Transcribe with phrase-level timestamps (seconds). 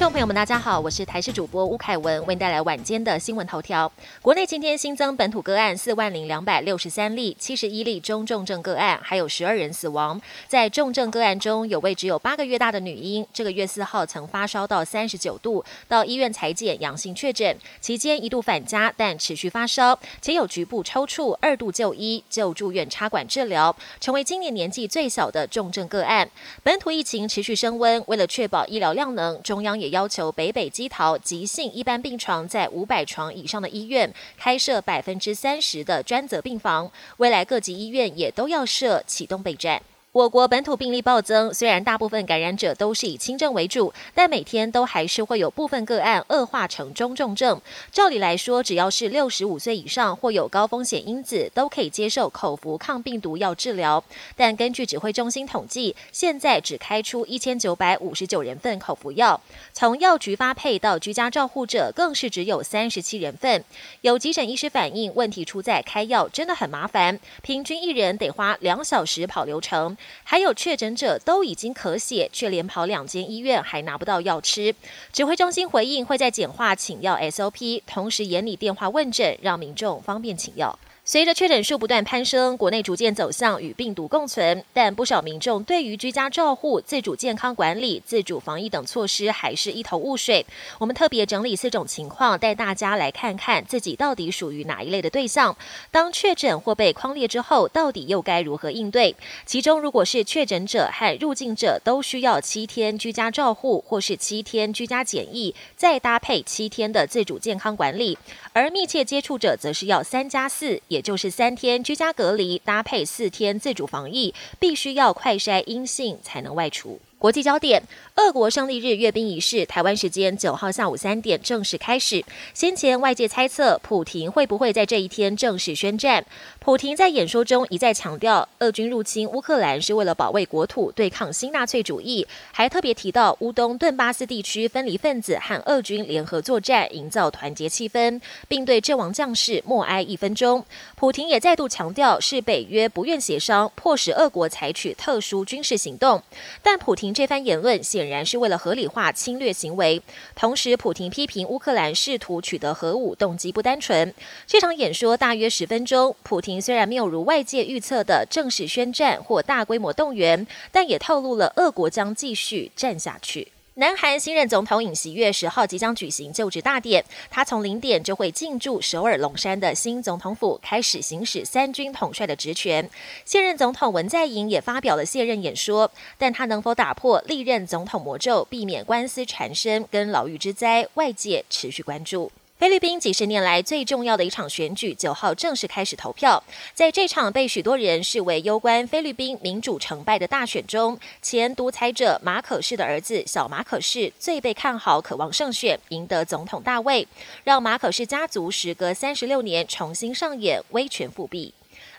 [0.00, 3.92] 众朋友们，大家好，我是台视主播吴凯文，为您带来晚间的新闻头条。
[4.22, 10.18] 国内今天新增本土个案四万零两百六十三例，七十一例中重症个案，还有十二人死亡。
[10.48, 26.26] 在重症个案中，有位只有八个月大的女婴，这个月四号曾发烧到三十九度，到医院裁检阳性确诊，期间一度返家，但持续发烧，且有局部抽搐，二度就医，就住院插管治疗，成为今年年纪最小的重症个案。
[26.62, 39.82] 本土疫情持续升温，为了确保医疗量能，中央也要求北北基桃急性一般病床在五百床以上的医院开设百分之三十的专责病房，未来各级医院也都要设启动备战。
[40.12, 47.60] 我国本土病例暴增，虽然大部分感染者都是以轻症为主，但每天都还是会有部分个案恶化成中重症。
[47.92, 54.02] 照理来说，只要是六十五岁以上或有高风险因子，都可以接受口服抗病毒药治疗。
[54.34, 59.40] 但根据指挥中心统计，现在只开出一千九百五十九人份口服药，
[59.72, 63.64] 从药局发配到居家照护者，更是只有三十七人份。
[64.00, 69.96] 有急诊医师反映，问题出在开药真的很麻烦，平均一人得花两小时跑流程。
[70.22, 74.74] 还有确诊者都已经咳血，却连跑两间医院还拿不到药吃。
[75.12, 80.78] 指挥中心回应会在简化请药 SOP，同时严理电话问诊，让民众方便请药。
[81.10, 90.46] 随着确诊数不断攀升，国内逐渐走向与病毒共存，但不少民众对于居家照护、自主健康管理、自主防疫等措施还是一头雾水。
[90.78, 95.56] 我们特别整理四种情况，带大家来看看自己到底属于哪一类的对象。
[95.90, 99.16] 当确诊或被框列之后，到底又该如何应对？
[99.44, 108.16] 其中，如果是确诊者和入境者都需要七天居家照护，或是七天居家检疫，再搭配七天的自主健康管理；
[108.52, 117.00] 而密切接触者则是要三加四，也就是三天居家隔离搭配四天自主防疫，必须要快筛阴性才能外出。
[117.20, 117.82] 国际焦点：
[118.16, 122.24] 俄国胜利日阅兵仪式，台湾时间九号下午三点正式开始。
[122.54, 126.24] 先前外界猜测，普廷会不会在这一天正式宣战？
[126.60, 140.64] 普廷在演说中一再强调，俄军入侵乌克兰是为了保卫国土，对抗新纳粹主义，还特别提到乌东顿巴斯地区分离分子和俄军联合作战，营造团结气氛，并对阵亡将士默哀一分钟。
[140.96, 146.22] 普廷也再度强调，是北约不愿协商，迫使俄国采取特殊军事行动。
[146.62, 147.09] 但普廷。
[147.12, 150.02] 这番言论显然是为了合理化侵略行为。
[150.34, 154.14] 同时，普廷批评乌克兰试图取得核武动机不单纯。
[154.46, 163.48] 这场演说大约十分钟，普廷虽然没有如外界预测的正式宣战或大规模动员，但也透露了俄国将继续战下去。
[163.74, 172.90] 南韩新任总统尹锡悦十号即将举行就职大典，他从零点就会进驻首尔龙山的新总统府，开始行使三军统帅的职权。
[173.24, 175.88] 现任总统文在寅也发表了卸任演说，
[176.18, 182.32] 但他能否打破历任总统魔咒，避免官司缠身跟牢狱之灾，外界持续关注。
[182.60, 186.44] 菲律宾几十年来最重要的一场选举，九号正式开始投票。
[186.74, 197.08] 在这场被许多人视为攸关菲律宾民主成败的大选中，前独裁者马可士的儿子小马可士最被看好，渴望胜选，赢得总统大位，
[197.44, 201.54] 让马可士家族时隔三十六年重新上演威权复辟。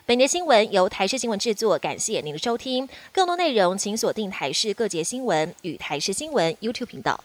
[0.06, 2.88] 本节新闻由台视新闻制作，感谢您的收听。
[3.12, 7.20] 更多内容请锁定台视各节新闻与台视新闻 YouTube 频道。